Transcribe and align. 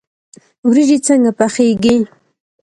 وریجې 0.67 0.97
څنګه 1.07 1.31
پخیږي؟ 1.39 1.95